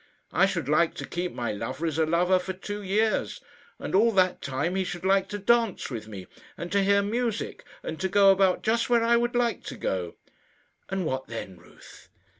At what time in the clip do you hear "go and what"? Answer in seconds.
9.77-11.27